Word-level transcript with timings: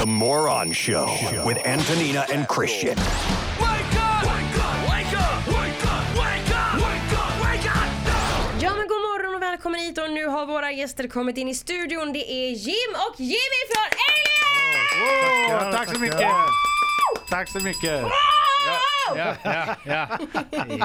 The 0.00 0.06
Moron 0.06 0.72
Show 0.72 1.04
with 1.44 1.58
Antonina 1.66 2.24
and 2.32 2.48
Christian. 2.48 2.96
Wake 2.96 3.04
up! 4.00 4.24
Wake 4.24 4.56
up! 4.56 4.88
Wake 4.88 5.12
up! 5.12 5.46
Wake 5.46 5.84
up! 5.84 6.16
Wake 6.16 6.50
up! 6.56 6.74
Wake 6.80 7.12
up! 7.12 7.42
Wake 7.42 7.66
up! 7.66 8.62
Ja 8.62 8.70
men 8.76 8.88
god 8.88 9.02
morgon 9.02 9.34
och 9.34 9.42
välkommen 9.42 9.80
hit 9.80 9.98
och 9.98 10.10
nu 10.10 10.26
har 10.26 10.46
våra 10.46 10.72
gäster 10.72 11.08
kommit 11.08 11.36
in 11.36 11.48
i 11.48 11.54
studion. 11.54 12.12
Det 12.12 12.32
är 12.32 12.50
Jim 12.50 12.94
och 13.08 13.20
Jimmy 13.20 13.60
från 13.70 13.86
Alien! 14.10 15.50
Ja, 15.50 15.72
tack 15.72 15.94
så 15.94 16.00
mycket! 16.00 16.28
Tack 17.30 17.48
så 17.48 17.60
mycket! 17.60 18.02
Ja, 19.16 19.34
ja, 19.44 19.76
ja. 19.84 20.06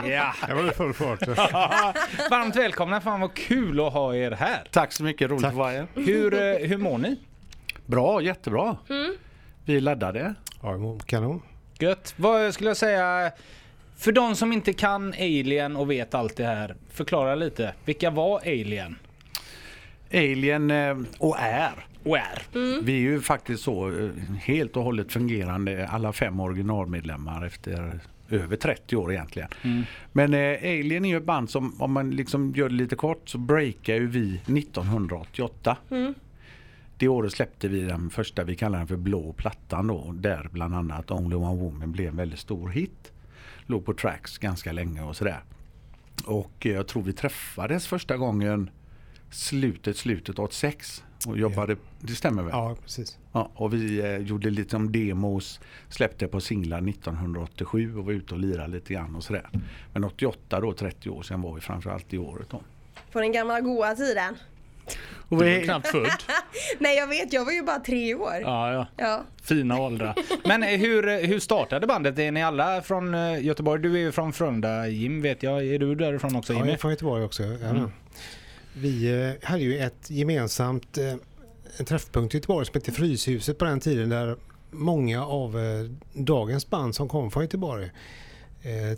ja. 0.05 0.33
Det 0.47 0.53
var 0.53 0.63
det 0.63 0.71
full 0.73 0.93
fart. 0.93 1.27
Varmt 2.29 2.55
välkomna, 2.55 3.01
fan 3.01 3.21
vad 3.21 3.33
kul 3.33 3.79
att 3.87 3.93
ha 3.93 4.15
er 4.15 4.31
här. 4.31 4.67
Tack 4.71 4.91
så 4.91 5.03
mycket, 5.03 5.31
roligt 5.31 5.45
att 5.45 5.53
vara 5.53 5.71
här. 5.71 5.87
Hur, 5.93 6.33
eh, 6.33 6.67
hur 6.67 6.77
mår 6.77 6.97
ni? 6.97 7.17
Bra, 7.85 8.21
jättebra. 8.21 8.77
Vi 9.65 9.75
är 9.75 9.81
laddade. 9.81 10.35
Ja, 10.61 10.97
kanon. 11.05 11.41
Gött. 11.79 12.13
Vad 12.17 12.53
skulle 12.53 12.69
jag 12.69 12.77
säga? 12.77 13.31
För 13.97 14.11
de 14.11 14.35
som 14.35 14.53
inte 14.53 14.73
kan 14.73 15.13
Alien 15.13 15.75
och 15.75 15.91
vet 15.91 16.13
allt 16.13 16.37
det 16.37 16.45
här, 16.45 16.75
förklara 16.91 17.35
lite. 17.35 17.73
Vilka 17.85 18.09
var 18.09 18.39
Alien 18.39 18.95
Alien 20.13 20.71
eh, 20.71 20.97
och 21.17 21.39
är. 21.39 21.85
och 22.03 22.17
är? 22.17 22.41
Vi 22.83 22.93
är 22.93 22.99
ju 22.99 23.21
faktiskt 23.21 23.63
så 23.63 23.89
eh, 23.89 24.09
helt 24.41 24.77
och 24.77 24.83
hållet 24.83 25.11
fungerande 25.11 25.87
alla 25.87 26.13
fem 26.13 26.39
originalmedlemmar 26.39 27.45
efter 27.45 27.99
över 28.29 28.55
30 28.55 28.95
år 28.95 29.13
egentligen. 29.13 29.49
Men 30.11 30.33
eh, 30.33 30.57
Alien 30.61 31.05
är 31.05 31.09
ju 31.09 31.17
ett 31.17 31.23
band 31.23 31.49
som 31.49 31.81
om 31.81 31.91
man 31.91 32.11
liksom 32.11 32.53
gör 32.55 32.69
det 32.69 32.75
lite 32.75 32.95
kort 32.95 33.29
så 33.29 33.37
breakar 33.37 33.93
ju 33.93 34.07
vi 34.07 34.35
1988. 34.35 35.77
Det 36.97 37.07
året 37.07 37.33
släppte 37.33 37.67
vi 37.67 37.81
den 37.81 38.09
första, 38.09 38.43
vi 38.43 38.55
kallar 38.55 38.77
den 38.77 38.87
för 38.87 38.95
blå 38.95 39.33
plattan 39.33 39.87
då, 39.87 40.11
där 40.11 40.49
bland 40.51 40.75
annat 40.75 41.11
Only 41.11 41.35
One 41.35 41.61
Woman 41.61 41.91
blev 41.91 42.07
en 42.07 42.17
väldigt 42.17 42.39
stor 42.39 42.69
hit. 42.69 43.11
Låg 43.65 43.85
på 43.85 43.93
tracks 43.93 44.37
ganska 44.37 44.71
länge 44.71 45.01
och 45.01 45.15
sådär. 45.15 45.43
Och 46.25 46.65
jag 46.65 46.87
tror 46.87 47.03
vi 47.03 47.13
träffades 47.13 47.87
första 47.87 48.17
gången 48.17 48.69
slutet, 49.29 49.97
slutet 49.97 50.39
86 50.39 51.03
och 51.27 51.37
jobbade, 51.37 51.77
det 51.99 52.15
stämmer 52.15 52.43
väl? 52.43 52.51
Ja, 52.51 52.75
precis. 52.83 53.17
Ja, 53.31 53.51
och 53.55 53.73
vi 53.73 53.99
eh, 53.99 54.17
gjorde 54.17 54.49
lite 54.49 54.75
om 54.75 54.91
demos, 54.91 55.59
släppte 55.89 56.27
på 56.27 56.41
singlar 56.41 56.89
1987 56.89 57.97
och 57.97 58.05
var 58.05 58.11
ute 58.11 58.33
och 58.33 58.39
lirade 58.39 58.67
lite 58.67 58.93
grann 58.93 59.15
och 59.15 59.23
sådär. 59.23 59.49
Men 59.93 60.03
88 60.03 60.59
då, 60.59 60.73
30 60.73 61.09
år 61.09 61.21
sedan 61.21 61.41
var 61.41 61.53
vi 61.53 61.61
framförallt 61.61 62.13
i 62.13 62.17
året 62.17 62.49
då. 62.49 62.61
På 63.11 63.19
den 63.19 63.31
gamla 63.31 63.61
goa 63.61 63.95
tiden. 63.95 64.35
Och 65.29 65.37
Du 65.37 65.45
vi, 65.45 65.57
var 65.57 65.63
knappt 65.63 65.87
född. 65.87 66.07
Nej 66.79 66.97
jag 66.97 67.07
vet, 67.07 67.33
jag 67.33 67.45
var 67.45 67.51
ju 67.51 67.63
bara 67.63 67.79
tre 67.79 68.15
år. 68.15 68.33
Ja, 68.41 68.73
ja. 68.73 68.87
Ja. 68.97 69.23
Fina 69.43 69.79
åldrar. 69.81 70.15
Men 70.45 70.63
eh, 70.63 70.69
hur, 70.69 71.07
eh, 71.07 71.15
hur 71.17 71.39
startade 71.39 71.87
bandet? 71.87 72.19
Är 72.19 72.31
ni 72.31 72.43
alla 72.43 72.81
från 72.81 73.13
eh, 73.15 73.45
Göteborg? 73.45 73.81
Du 73.81 73.93
är 73.93 73.99
ju 73.99 74.11
från 74.11 74.33
Frölunda, 74.33 74.87
Jim 74.87 75.21
vet 75.21 75.43
jag. 75.43 75.65
Är 75.65 75.79
du 75.79 75.95
därifrån 75.95 76.35
också 76.35 76.53
Ja, 76.53 76.59
jag 76.59 76.65
Jimmy? 76.65 76.73
är 76.73 76.77
från 76.77 76.91
Göteborg 76.91 77.23
också. 77.23 77.43
Ja. 77.43 77.89
Vi 78.73 79.23
eh, 79.41 79.49
hade 79.49 79.63
ju 79.63 79.79
ett 79.79 80.09
gemensamt 80.09 80.97
en 81.77 81.85
träffpunkt 81.85 82.33
i 82.33 82.37
Göteborg 82.37 82.65
som 82.65 82.73
hette 82.73 82.91
Fryshuset 82.91 83.57
på 83.57 83.65
den 83.65 83.79
tiden 83.79 84.09
där 84.09 84.35
många 84.71 85.25
av 85.25 85.55
dagens 86.13 86.69
band 86.69 86.95
som 86.95 87.09
kom 87.09 87.31
från 87.31 87.43
Göteborg 87.43 87.91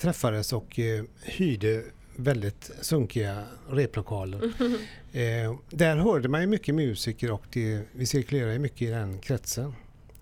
träffades 0.02 0.54
och 0.54 0.80
hyrde 1.24 1.84
väldigt 2.18 2.72
sunkiga 2.82 3.44
replokaler. 3.70 4.54
Eh, 5.12 5.56
där 5.70 5.96
hörde 5.96 6.30
man 6.30 6.42
ju 6.42 6.48
mycket 6.48 6.76
musiker 6.76 7.32
och 7.32 7.44
det, 7.54 7.82
vi 7.92 8.06
cirkulerade 8.06 8.60
mycket 8.60 8.82
i 8.82 8.86
den 8.86 9.20
kretsen. 9.20 9.74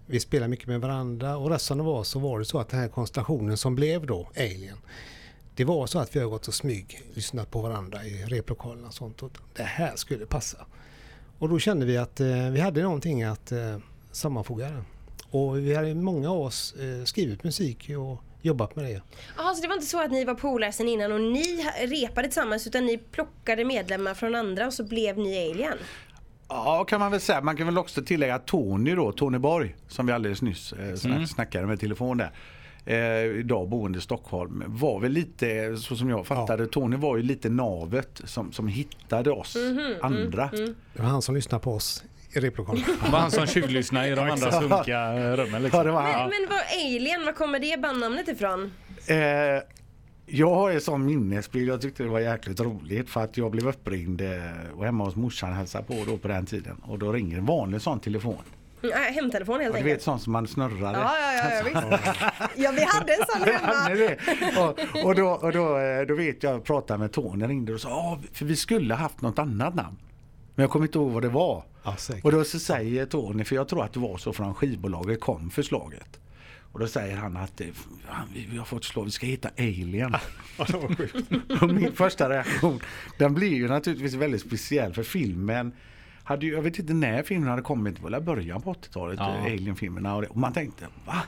Vi 0.06 0.20
spelade 0.20 0.50
mycket 0.50 0.68
med 0.68 0.82
varandra 0.82 1.38
och 1.38 1.50
resten 1.50 1.80
av 1.80 1.90
oss 1.90 2.10
så 2.10 2.20
var 2.20 2.40
det 2.40 2.46
så 2.46 2.60
att 2.60 2.70
den 2.70 2.80
här 2.80 2.88
konstellationen 2.88 3.58
som 3.58 3.76
blev 3.76 4.06
då 4.06 4.30
Alien 4.38 4.78
det 5.56 5.66
var 5.66 5.88
så 5.88 6.00
att 6.00 6.16
vi 6.16 6.20
har 6.20 6.28
gått 6.28 6.48
och 6.48 6.54
smyg 6.54 7.02
lyssnat 7.14 7.52
på 7.52 7.62
varandra 7.62 8.06
i 8.06 8.26
replokalerna 8.26 8.88
och 8.88 8.94
sånt 8.94 9.24
och 9.24 9.32
det 9.56 9.64
här 9.64 9.96
skulle 9.96 10.26
passa. 10.26 10.66
Och 11.40 11.50
då 11.50 11.60
kände 11.60 11.86
vi 11.86 11.98
att 11.98 12.20
eh, 12.20 12.50
vi 12.50 12.60
hade 12.60 12.84
någonting 12.84 13.24
att 13.24 13.52
eh, 13.52 13.78
sammanfoga. 14.12 14.84
Och 15.30 15.58
vi 15.58 15.76
hade 15.76 15.96
många 15.96 16.32
av 16.32 16.42
oss 16.42 16.76
eh, 16.76 17.06
skrivit 17.06 17.44
musik 17.44 17.90
och 17.90 18.24
jobbat 18.46 18.76
med 18.76 18.86
det. 18.86 19.02
Jaha, 19.38 19.54
så 19.54 19.62
det 19.62 19.68
var 19.68 19.76
inte 19.76 19.88
så 19.88 20.04
att 20.04 20.12
ni 20.12 20.26
var 20.26 20.36
polare 20.36 20.72
sen 20.72 20.88
innan 20.88 21.12
och 21.12 21.22
ni 21.22 21.66
repade 21.88 22.28
tillsammans 22.28 22.68
utan 22.68 22.86
ni 22.86 22.98
plockade 22.98 23.66
medlemmar 23.66 24.14
från 24.14 24.36
andra 24.36 24.68
och 24.68 24.74
så 24.74 24.84
blev 24.84 25.18
ni 25.18 25.52
Alien? 25.52 25.78
ja 26.50 26.86
kan 26.88 27.00
man 27.00 27.12
väl 27.12 27.22
säga, 27.22 27.42
man 27.42 27.58
kan 27.58 27.66
väl 27.66 27.78
också 27.78 28.02
tillägga 28.02 28.36
att 28.36 28.48
Tony 28.48 28.96
då, 28.96 29.12
Tony 29.12 29.38
Borg, 29.38 29.76
som 29.88 30.06
vi 30.06 30.14
alldeles 30.14 30.42
nyss 30.42 30.74
eh, 30.74 30.96
snack, 30.96 31.30
snackade 31.30 31.68
med 31.68 31.80
telefon 31.80 32.18
där. 32.18 32.32
Eh, 32.86 33.40
idag 33.40 33.70
boende 33.70 33.98
i 33.98 34.02
Stockholm 34.02 34.64
var 34.68 35.00
väl 35.00 35.12
lite 35.12 35.78
så 35.78 35.96
som 35.96 36.10
jag 36.10 36.28
fattade 36.28 36.68
Tony 36.68 36.98
var 36.98 37.18
ju 37.18 37.24
lite 37.24 37.50
navet 37.50 38.22
som, 38.24 38.52
som 38.52 38.68
hittade 38.68 39.32
oss 39.32 39.58
andra. 40.02 40.50
Det 40.94 41.02
var 41.02 41.10
han 41.10 41.22
som 41.22 41.36
lyssnade 41.36 41.64
på 41.64 41.74
oss 41.74 42.04
i 42.36 42.40
replokalen. 42.40 42.84
Det 43.06 43.10
var 43.12 43.20
han 43.20 43.32
som 43.32 43.48
tjuvlyssnade 43.48 44.08
i 44.08 44.12
de 44.16 44.30
andra 44.30 44.52
sunkiga 44.52 45.36
rummen 45.38 45.52
Ja, 45.54 45.60
liksom. 45.60 45.86
det 45.86 45.92
var 45.92 46.04
Men, 46.04 46.14
han. 46.14 46.30
men 46.30 46.50
vad 46.50 46.60
Alien, 46.86 47.26
var 47.26 47.32
kommer 47.34 47.60
det 47.60 47.82
bandnamnet 47.82 48.28
ifrån? 48.28 48.72
Eh, 49.08 49.18
jag 50.26 50.56
har 50.56 50.72
en 50.72 50.82
sån 50.82 51.06
minnesbild. 51.06 51.70
Jag 51.70 51.82
tyckte 51.82 52.04
det 52.04 52.10
var 52.10 52.20
jäkligt 52.20 52.60
roligt 52.60 53.10
för 53.10 53.24
att 53.24 53.38
jag 53.38 53.52
blev 53.52 53.68
uppringd 53.68 54.22
eh, 54.22 54.30
och 54.78 54.86
hemma 54.86 55.04
hos 55.04 55.16
morsan 55.16 55.54
hälsade 55.54 55.84
på 55.84 56.04
då 56.08 56.18
på 56.18 56.28
den 56.28 56.46
tiden. 56.46 56.78
Och 56.84 57.00
då 57.00 57.12
ringer 57.14 57.38
en 57.38 57.46
vanlig 57.46 57.82
sån 57.82 58.00
telefon. 58.00 58.38
Mm, 58.84 58.96
äh, 58.96 59.14
hemtelefon 59.14 59.60
helt 59.60 59.70
Och 59.70 59.74
du 59.74 59.80
enkelt. 59.80 59.96
vet 59.98 60.04
sån 60.04 60.20
som 60.20 60.34
man 60.34 60.48
snurrade. 60.48 60.98
Ja, 61.00 61.12
ja, 61.20 61.34
ja, 61.34 61.56
ja, 61.74 61.90
visst. 61.92 62.56
ja, 62.56 62.72
vi 62.72 62.84
hade 62.84 63.14
en 63.14 63.26
sån 63.28 63.54
hemma. 63.54 64.66
och, 64.68 65.06
och, 65.06 65.16
då, 65.16 65.28
och 65.28 65.52
då, 65.52 65.78
eh, 65.80 66.02
då 66.08 66.16
vet 66.16 66.44
jag, 66.44 66.54
jag 66.54 66.64
pratade 66.64 67.00
med 67.00 67.12
Tony 67.12 67.46
ringde 67.48 67.74
och 67.74 67.82
sa 67.82 67.90
"Ja, 67.90 68.20
för 68.34 68.46
vi 68.46 68.56
skulle 68.56 68.94
haft 68.94 69.22
något 69.22 69.40
annat 69.40 69.76
namn. 69.76 69.98
Men 70.56 70.64
jag 70.64 70.70
kommer 70.72 70.86
inte 70.86 70.98
ihåg 70.98 71.12
vad 71.12 71.22
det 71.24 71.30
var. 71.30 71.64
Ja. 71.84 71.96
Och 72.24 72.32
då 72.32 72.44
så 72.44 72.60
säger 72.60 73.06
Tony, 73.06 73.44
för 73.44 73.56
jag 73.56 73.68
tror 73.68 73.84
att 73.84 73.94
det 73.94 74.00
var 74.00 74.18
så 74.18 74.34
från 74.34 74.56
skivbolaget 74.56 75.20
kom 75.20 75.50
förslaget. 75.50 76.20
Och 76.72 76.80
då 76.80 76.88
säger 76.88 77.16
han 77.18 77.38
att 77.38 77.62
eh, 77.62 77.68
"Fan, 78.08 78.28
vi, 78.34 78.48
vi 78.52 78.58
har 78.58 78.66
fått 78.66 78.86
förslag, 78.86 79.04
vi 79.06 79.12
ska 79.12 79.26
heta 79.26 79.50
Alien. 79.58 80.16
och 81.62 81.70
min 81.70 81.92
första 81.92 82.30
reaktion, 82.30 82.80
den 83.18 83.34
blir 83.34 83.54
ju 83.54 83.68
naturligtvis 83.68 84.14
väldigt 84.14 84.42
speciell 84.42 84.94
för 84.94 85.04
filmen 85.04 85.72
hade 86.24 86.46
ju, 86.46 86.54
jag 86.54 86.62
vet 86.62 86.80
inte 86.80 86.94
när 86.94 87.24
filmen 87.24 87.50
hade 87.50 87.62
kommit, 87.62 87.96
det 88.12 88.22
början 88.22 88.62
på 88.62 88.74
80-talet, 88.74 89.20
Ja. 89.20 89.26
Alien-filmerna. 89.26 90.16
Och, 90.16 90.24
och 90.24 90.38
man 90.38 90.54
tänkte, 90.54 90.88
va? 91.06 91.22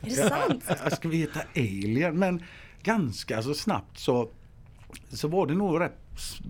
Är 0.00 0.06
det 0.06 0.10
sant? 0.10 0.64
Ska 0.92 1.08
vi 1.08 1.16
heta 1.16 1.40
Alien? 1.56 2.18
Men 2.18 2.42
ganska 2.82 3.42
så 3.42 3.54
snabbt 3.54 3.98
så, 3.98 4.30
så 5.08 5.28
var 5.28 5.46
det 5.46 5.54
nog 5.54 5.80
rätt, 5.80 5.96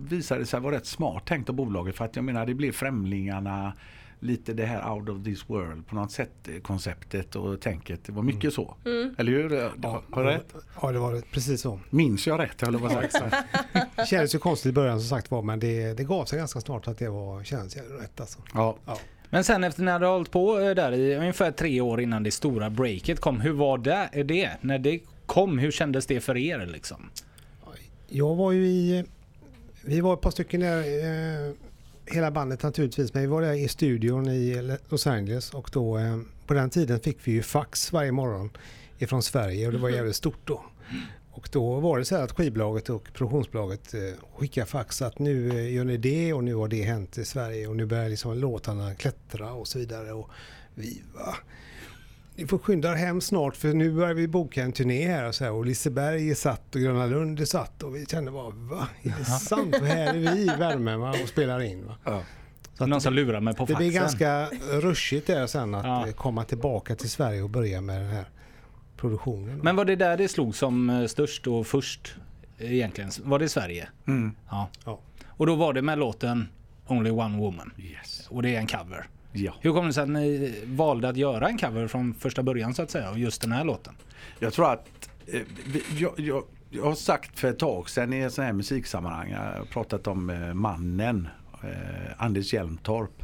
visade 0.09 0.45
sig 0.45 0.59
vara 0.59 0.75
rätt 0.75 0.85
smart 0.85 1.25
tänkt 1.25 1.49
av 1.49 1.55
bolaget. 1.55 1.95
För 1.95 2.05
att 2.05 2.15
jag 2.15 2.25
menar 2.25 2.45
det 2.45 2.53
blev 2.53 2.71
Främlingarna, 2.71 3.73
lite 4.19 4.53
det 4.53 4.65
här 4.65 4.91
out 4.91 5.09
of 5.09 5.23
this 5.23 5.49
world 5.49 5.87
på 5.87 5.95
något 5.95 6.11
sätt 6.11 6.31
eh, 6.47 6.61
konceptet 6.61 7.35
och 7.35 7.61
tänket. 7.61 8.03
Det 8.05 8.11
var 8.11 8.23
mycket 8.23 8.53
så. 8.53 8.75
Eller 9.17 9.31
hur? 9.31 9.49
Det- 9.49 9.71
Har 9.87 10.23
jag 10.23 10.25
rätt? 10.25 10.53
Ja, 10.81 10.91
det 10.91 10.99
var 10.99 11.13
det. 11.13 11.21
precis 11.31 11.61
så. 11.61 11.79
Minns 11.89 12.27
jag 12.27 12.39
rätt? 12.39 12.63
Att 12.63 13.11
säga. 13.11 13.31
Det 13.95 14.05
kändes 14.05 14.35
ju 14.35 14.39
konstigt 14.39 14.69
i 14.69 14.73
början 14.73 14.99
som 14.99 15.09
sagt 15.09 15.31
var 15.31 15.41
men 15.41 15.59
det, 15.59 15.93
det 15.93 16.03
gav 16.03 16.25
sig 16.25 16.39
ganska 16.39 16.61
snart 16.61 16.87
att 16.87 16.97
det 16.97 17.09
var, 17.09 17.43
kändes 17.43 17.75
rätt 17.77 18.19
alltså. 18.21 18.39
Ja. 18.53 18.77
Men 19.29 19.43
sen 19.43 19.63
efter 19.63 19.83
när 19.83 19.99
du 19.99 20.05
har 20.05 20.13
hållit 20.13 20.31
på 20.31 20.59
eh, 20.59 20.75
där 20.75 20.91
i 20.91 21.15
ungefär 21.15 21.51
tre 21.51 21.81
år 21.81 22.01
innan 22.01 22.23
det 22.23 22.31
stora 22.31 22.69
breaket 22.69 23.19
kom, 23.19 23.41
hur 23.41 23.51
var 23.53 23.77
det? 23.77 24.23
det? 24.23 24.51
När 24.61 24.79
det 24.79 24.99
kom, 25.25 25.57
hur 25.59 25.71
kändes 25.71 26.05
det 26.05 26.19
för 26.19 26.37
er 26.37 26.65
liksom? 26.65 27.09
Jag 28.07 28.35
var 28.35 28.51
ju 28.51 28.65
i... 28.67 29.03
Vi 29.85 30.01
var 30.01 30.13
ett 30.13 30.21
par 30.21 30.31
stycken 30.31 30.61
där, 30.61 30.79
eh, 30.79 31.53
hela 32.05 32.31
bandet 32.31 32.63
naturligtvis, 32.63 33.13
men 33.13 33.21
vi 33.21 33.27
var 33.27 33.41
där 33.41 33.53
i 33.53 33.67
studion 33.67 34.27
i 34.27 34.77
Los 34.89 35.07
Angeles 35.07 35.53
och 35.53 35.69
då 35.73 35.97
eh, 35.97 36.19
på 36.47 36.53
den 36.53 36.69
tiden 36.69 36.99
fick 36.99 37.17
vi 37.23 37.31
ju 37.31 37.41
fax 37.41 37.91
varje 37.91 38.11
morgon 38.11 38.49
ifrån 38.97 39.23
Sverige 39.23 39.67
och 39.67 39.73
det 39.73 39.79
var 39.79 39.89
jävligt 39.89 40.15
stort 40.15 40.39
då. 40.45 40.63
Och 41.31 41.49
då 41.51 41.79
var 41.79 41.99
det 41.99 42.05
så 42.05 42.15
här 42.15 42.23
att 42.23 42.31
skivbolaget 42.31 42.89
och 42.89 43.13
produktionsbolaget 43.13 43.93
eh, 43.93 44.01
skickade 44.37 44.67
fax 44.67 45.01
att 45.01 45.19
nu 45.19 45.49
eh, 45.49 45.73
gör 45.73 45.83
ni 45.83 45.97
det 45.97 46.33
och 46.33 46.43
nu 46.43 46.55
har 46.55 46.67
det 46.67 46.83
hänt 46.83 47.17
i 47.17 47.25
Sverige 47.25 47.67
och 47.67 47.75
nu 47.75 47.85
börjar 47.85 48.09
liksom 48.09 48.37
låtarna 48.37 48.95
klättra 48.95 49.53
och 49.53 49.67
så 49.67 49.79
vidare. 49.79 50.13
Och 50.13 50.29
vi 50.75 51.01
va? 51.13 51.35
Ni 52.35 52.47
får 52.47 52.57
skynda 52.57 52.91
er 52.91 52.95
hem 52.95 53.21
snart 53.21 53.55
för 53.55 53.73
nu 53.73 53.91
börjar 53.91 54.13
vi 54.13 54.27
boka 54.27 54.63
en 54.63 54.71
turné 54.71 55.07
här 55.07 55.27
och 55.27 55.35
så 55.35 55.43
här, 55.43 55.51
och 55.51 55.65
Liseberg 55.65 56.29
är 56.31 56.35
satt 56.35 56.75
och 56.75 56.81
Gröna 56.81 57.05
Lund 57.05 57.39
är 57.39 57.45
satt 57.45 57.83
och 57.83 57.95
vi 57.95 58.05
kände 58.05 58.31
bara 58.31 58.49
va? 58.49 58.87
Är 59.03 59.13
det 59.19 59.25
sant? 59.25 59.75
Och 59.81 59.85
här 59.87 60.07
är 60.13 60.19
vi 60.35 60.41
i 60.41 60.45
värmen 60.45 60.99
va? 60.99 61.15
och 61.23 61.29
spelar 61.29 61.59
in. 61.61 61.85
Va? 61.85 61.95
Ja. 62.03 62.21
Så 62.77 62.83
att 62.83 62.89
Någon 62.89 62.97
det, 62.99 63.03
som 63.03 63.13
lurar 63.13 63.39
mig 63.39 63.53
på 63.55 63.65
det 63.65 63.73
faxen? 63.73 63.89
blir 63.89 63.99
ganska 63.99 64.49
rushigt 64.71 65.27
där 65.27 65.47
sen 65.47 65.75
att 65.75 65.85
Ja. 65.85 66.07
komma 66.15 66.43
tillbaka 66.43 66.95
till 66.95 67.09
Sverige 67.09 67.41
och 67.41 67.49
börja 67.49 67.81
med 67.81 68.01
den 68.01 68.09
här 68.09 68.25
produktionen. 68.97 69.59
Men 69.63 69.75
var 69.75 69.85
det 69.85 69.95
där 69.95 70.17
det 70.17 70.27
slog 70.27 70.55
som 70.55 70.89
eh, 70.89 71.05
störst 71.07 71.47
och 71.47 71.67
först 71.67 72.15
egentligen? 72.59 73.11
Var 73.23 73.39
det 73.39 73.49
Sverige? 73.49 73.87
Mm. 74.07 74.35
Ja. 74.49 74.69
Ja. 74.85 74.99
Och 75.27 75.45
då 75.47 75.55
var 75.55 75.73
det 75.73 75.81
med 75.81 75.99
låten 75.99 76.47
Only 76.87 77.09
One 77.09 77.37
Woman. 77.37 77.71
Yes. 77.77 78.27
Och 78.29 78.41
det 78.43 78.55
är 78.55 78.59
en 78.59 78.67
cover. 78.67 79.05
Ja. 79.33 79.53
Hur 79.61 79.73
kom 79.73 79.87
det 79.87 79.93
sig 79.93 80.03
att 80.03 80.09
ni 80.09 80.55
valde 80.65 81.09
att 81.09 81.17
göra 81.17 81.49
en 81.49 81.57
cover 81.57 81.87
från 81.87 82.13
första 82.13 82.43
början 82.43 82.73
så 82.73 82.81
att 82.81 82.91
säga, 82.91 83.09
av 83.09 83.19
just 83.19 83.41
den 83.41 83.51
här 83.51 83.63
låten? 83.63 83.93
Jag 84.39 84.53
tror 84.53 84.71
att 84.71 85.09
eh, 85.27 85.41
jag, 85.97 86.11
jag, 86.19 86.43
jag 86.69 86.83
har 86.83 86.95
sagt 86.95 87.39
för 87.39 87.47
ett 87.47 87.59
tag 87.59 87.89
sedan 87.89 88.13
i 88.13 88.29
sån 88.29 88.45
här 88.45 88.53
musiksammanhang, 88.53 89.31
jag 89.31 89.39
har 89.39 89.65
pratat 89.65 90.07
om 90.07 90.29
eh, 90.29 90.53
mannen 90.53 91.27
eh, 91.63 91.69
Anders 92.17 92.53
Hjelmtorp 92.53 93.23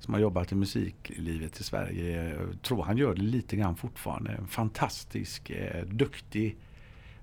som 0.00 0.14
har 0.14 0.20
jobbat 0.20 0.52
i 0.52 0.54
musiklivet 0.54 1.60
i 1.60 1.64
Sverige. 1.64 2.34
Jag 2.38 2.62
tror 2.62 2.82
han 2.82 2.96
gör 2.96 3.14
det 3.14 3.22
lite 3.22 3.56
grann 3.56 3.76
fortfarande. 3.76 4.30
En 4.30 4.46
fantastisk, 4.46 5.50
eh, 5.50 5.84
duktig 5.84 6.56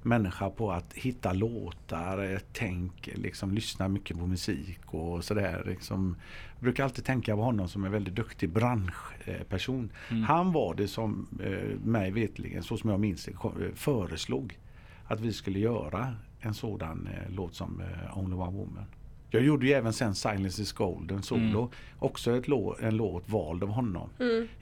människa 0.06 0.50
på 0.50 0.72
att 0.72 0.94
hitta 0.94 1.34
låtar, 1.34 2.32
eh, 2.32 2.40
tänk, 2.54 3.10
liksom 3.14 3.52
lyssna 3.52 3.88
mycket 3.88 4.20
på 4.20 4.28
musik 4.28 4.80
och 4.86 5.24
sådär. 5.24 5.64
Liksom, 5.66 6.16
jag 6.56 6.64
brukar 6.64 6.84
alltid 6.84 7.06
tänka 7.06 7.36
på 7.36 7.42
honom 7.42 7.68
som 7.68 7.86
en 7.86 7.92
väldigt 7.92 8.16
duktig 8.16 8.50
branschperson. 8.50 9.92
Han 10.28 10.52
var 10.52 10.76
det 10.76 10.88
som 10.88 11.28
eh, 11.44 11.80
mig 11.84 12.12
vetligen, 12.12 12.64
så 12.64 12.78
som 12.78 12.90
jag 12.90 13.00
minns 13.00 13.26
det, 13.26 13.32
eh, 13.32 13.74
föreslog 13.76 14.60
att 15.08 15.20
vi 15.20 15.34
skulle 15.34 15.60
göra 15.60 16.16
en 16.40 16.54
sådan 16.54 17.10
låt 17.30 17.56
som 17.56 17.82
Only 18.16 18.36
One 18.36 18.58
Woman. 18.58 18.86
Jag 19.30 19.44
gjorde 19.44 19.66
ju 19.68 19.74
även 19.74 19.94
sen 19.94 20.16
Silence 20.16 20.62
is 20.62 20.72
Golden 20.72 21.24
solo. 21.24 21.72
Också 22.00 22.38
ett 22.38 22.48
lå- 22.48 22.76
en 22.86 22.98
låt 22.98 23.30
vald 23.30 23.64
av 23.64 23.70
honom. 23.70 24.10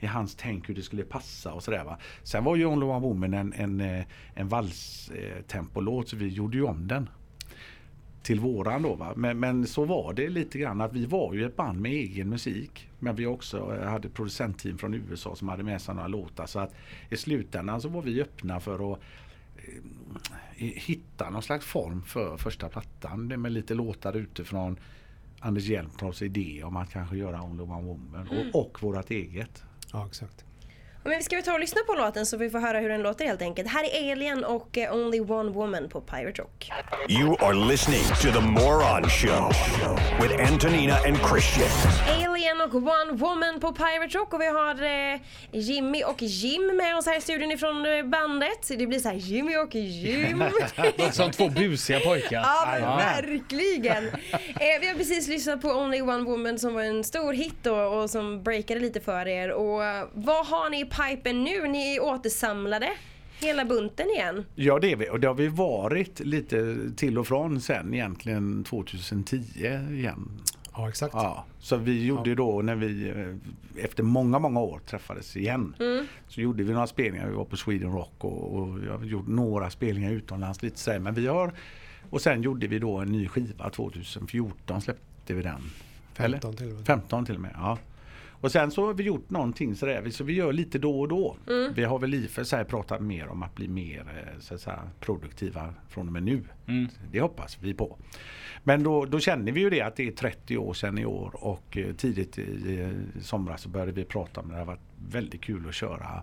I 0.00 0.06
hans 0.06 0.34
tänk 0.34 0.68
hur 0.68 0.74
det 0.74 0.82
skulle 0.82 1.02
passa 1.02 1.52
och 1.52 1.62
sådär 1.62 1.84
va. 1.84 1.98
Sen 2.22 2.44
var 2.44 2.56
ju 2.56 2.64
Only 2.66 2.86
One 2.86 3.00
Woman 3.00 3.34
en, 3.34 3.52
en, 3.52 3.80
eh, 3.80 4.04
en 4.34 4.48
valstempolåt 4.48 6.08
så 6.08 6.16
vi 6.16 6.28
gjorde 6.28 6.56
ju 6.56 6.62
om 6.64 6.88
den. 6.88 7.08
Till 8.22 8.40
våran 8.40 8.82
då 8.82 8.94
va. 8.94 9.12
Men, 9.16 9.40
men 9.40 9.66
så 9.66 9.84
var 9.84 10.12
det 10.12 10.28
lite 10.28 10.58
grann 10.58 10.80
att 10.80 10.92
vi 10.92 11.06
var 11.06 11.34
ju 11.34 11.46
ett 11.46 11.56
band 11.56 11.80
med 11.80 11.92
egen 11.92 12.28
musik. 12.28 12.88
Men 12.98 13.16
vi 13.16 13.26
också 13.26 13.76
eh, 13.80 13.88
hade 13.88 14.08
producentteam 14.08 14.78
från 14.78 14.94
USA 14.94 15.34
som 15.36 15.48
hade 15.48 15.62
med 15.62 15.80
sig 15.82 15.94
några 15.94 16.08
låtar. 16.08 16.46
Så 16.46 16.58
att 16.58 16.74
i 17.10 17.16
slutändan 17.16 17.80
så 17.80 17.88
var 17.88 18.02
vi 18.02 18.22
öppna 18.22 18.60
för 18.60 18.92
att 18.92 18.98
eh, 18.98 19.04
hitta 20.56 21.30
någon 21.30 21.42
slags 21.42 21.66
form 21.66 22.02
för 22.02 22.36
första 22.36 22.68
plattan. 22.68 23.28
Det 23.28 23.36
Med 23.36 23.52
lite 23.52 23.74
låtar 23.74 24.16
utifrån 24.16 24.78
Anders 25.40 25.64
Hjelmtorps 25.64 26.22
idé 26.22 26.62
om 26.64 26.76
att 26.76 26.90
kanske 26.90 27.16
göra 27.16 27.42
Only 27.42 27.62
One 27.62 27.82
Woman 27.82 28.28
och, 28.52 28.60
och 28.60 28.82
vårat 28.82 29.10
eget. 29.10 29.62
Ja, 29.92 30.06
exakt. 30.06 30.44
Men 31.04 31.18
vi 31.18 31.22
ska 31.22 31.36
vi 31.36 31.42
ta 31.42 31.52
och 31.52 31.60
lyssna 31.60 31.80
på 31.86 31.94
låten 31.94 32.26
så 32.26 32.36
vi 32.36 32.50
får 32.50 32.58
höra 32.58 32.78
hur 32.78 32.88
den 32.88 33.02
låter 33.02 33.24
helt 33.24 33.42
enkelt. 33.42 33.68
Här 33.68 33.84
är 33.84 34.12
Alien 34.12 34.44
och 34.44 34.78
eh, 34.78 34.94
Only 34.94 35.20
One 35.20 35.50
Woman 35.50 35.88
på 35.88 36.00
Pirate 36.00 36.42
Rock. 36.42 36.70
You 37.08 37.36
are 37.40 37.54
listening 37.54 38.04
to 38.22 38.40
The 38.40 38.46
Moron 38.46 39.08
Show 39.08 39.52
with 40.22 40.52
Antonina 40.52 40.96
and 41.06 41.18
Christian. 41.30 41.68
Alien 42.08 42.33
och 42.52 42.74
One 42.74 43.12
Woman 43.12 43.60
på 43.60 43.72
Pirate 43.72 44.18
Rock 44.18 44.34
och 44.34 44.40
vi 44.40 44.46
har 44.46 44.82
eh, 44.82 45.20
Jimmy 45.52 46.04
och 46.04 46.22
Jim 46.22 46.76
med 46.76 46.96
oss 46.96 47.06
här 47.06 47.18
i 47.18 47.20
studion 47.20 47.52
ifrån 47.52 47.86
eh, 47.86 48.04
bandet. 48.04 48.68
Det 48.68 48.86
blir 48.86 48.98
så 48.98 49.08
här 49.08 49.16
Jimmy 49.16 49.56
och 49.56 49.74
Jim. 49.74 50.44
Som 51.12 51.30
två 51.30 51.48
busiga 51.48 52.00
pojkar. 52.00 52.40
Ja, 52.40 52.68
men 52.70 52.82
verkligen. 52.82 54.08
Eh, 54.08 54.80
vi 54.80 54.88
har 54.88 54.94
precis 54.94 55.28
lyssnat 55.28 55.62
på 55.62 55.68
Only 55.68 56.00
One 56.00 56.24
Woman 56.24 56.58
som 56.58 56.74
var 56.74 56.82
en 56.82 57.04
stor 57.04 57.32
hit 57.32 57.56
då, 57.62 57.76
och 57.76 58.10
som 58.10 58.42
breakade 58.42 58.80
lite 58.80 59.00
för 59.00 59.28
er. 59.28 59.50
Och 59.50 59.84
eh, 59.84 60.06
vad 60.14 60.46
har 60.46 60.70
ni 60.70 60.80
i 60.80 60.84
pipen 60.84 61.44
nu? 61.44 61.68
Ni 61.68 61.96
är 61.96 62.02
återsamlade 62.02 62.90
hela 63.40 63.64
bunten 63.64 64.10
igen. 64.10 64.44
Ja 64.54 64.78
det 64.78 64.92
är 64.92 64.96
vi 64.96 65.10
och 65.10 65.20
det 65.20 65.26
har 65.26 65.34
vi 65.34 65.48
varit 65.48 66.20
lite 66.20 66.76
till 66.96 67.18
och 67.18 67.26
från 67.26 67.60
sen 67.60 67.94
egentligen 67.94 68.64
2010 68.64 69.42
igen. 69.90 70.40
Ja, 70.76 70.88
exakt. 70.88 71.14
Ja, 71.14 71.44
så 71.58 71.76
vi 71.76 72.06
gjorde 72.06 72.34
då 72.34 72.62
när 72.62 72.74
vi 72.74 73.08
eh, 73.08 73.84
efter 73.84 74.02
många, 74.02 74.38
många 74.38 74.60
år 74.60 74.80
träffades 74.86 75.36
igen. 75.36 75.74
Så 76.28 76.40
gjorde 76.40 76.62
vi 76.62 76.72
några 76.72 76.86
spelningar. 76.86 77.28
Vi 77.28 77.34
var 77.34 77.44
på 77.44 77.56
Sweden 77.56 77.92
Rock 77.92 78.24
och, 78.24 78.54
och 78.54 78.78
jag 78.86 78.98
har 78.98 79.04
gjort 79.04 79.26
några 79.26 79.70
spelningar 79.70 80.10
utomlands 80.10 80.62
lite 80.62 80.78
sådär. 80.78 80.98
Men 80.98 81.14
vi 81.14 81.26
har 81.26 81.52
och 82.10 82.20
sen 82.20 82.42
gjorde 82.42 82.66
vi 82.66 82.78
då 82.78 82.96
en 82.96 83.12
ny 83.12 83.28
skiva 83.28 83.70
2014 83.70 84.80
släppte 84.80 85.34
vi 85.34 85.42
den. 85.42 85.60
15 86.14 86.56
till 86.56 86.68
och 86.70 86.74
med. 86.74 86.86
15 86.86 87.26
till 87.26 87.34
och 87.34 87.40
med, 87.40 87.50
ja. 87.54 87.78
Och 88.44 88.52
sen 88.52 88.70
så 88.70 88.86
har 88.86 88.94
vi 88.94 89.04
gjort 89.04 89.30
någonting 89.30 89.74
sådär, 89.74 90.10
så 90.10 90.24
vi 90.24 90.32
gör 90.32 90.52
lite 90.52 90.78
då 90.78 91.00
och 91.00 91.08
då. 91.08 91.36
Vi 91.74 91.84
har 91.84 91.98
väl 91.98 92.14
i 92.14 92.28
för 92.28 92.44
sig 92.44 92.64
pratat 92.64 93.00
mer 93.02 93.28
om 93.28 93.42
att 93.42 93.54
bli 93.54 93.68
mer 93.68 94.00
eh, 94.00 94.40
så 94.40 94.54
att 94.54 94.60
säga, 94.60 94.80
produktiva 95.00 95.74
från 95.88 96.06
och 96.06 96.12
med 96.12 96.22
nu. 96.22 96.42
Det 97.12 97.20
hoppas 97.20 97.58
vi 97.62 97.74
på. 97.74 97.98
Men 98.64 98.82
då, 98.82 99.04
då 99.04 99.20
känner 99.20 99.52
vi 99.52 99.60
ju 99.60 99.70
det 99.70 99.80
att 99.80 99.96
det 99.96 100.06
är 100.06 100.12
30 100.12 100.56
år 100.58 100.74
sedan 100.74 100.98
i 100.98 101.04
år 101.04 101.30
och 101.34 101.76
eh, 101.76 101.94
tidigt 101.94 102.38
i 102.38 102.80
eh, 102.80 103.20
somras 103.22 103.62
så 103.62 103.68
började 103.68 103.92
vi 103.92 104.04
prata 104.04 104.40
om 104.40 104.48
det. 104.48 104.54
Det 104.54 104.58
har 104.58 104.66
varit 104.66 104.80
väldigt 105.08 105.42
kul 105.42 105.68
att 105.68 105.74
köra 105.74 106.22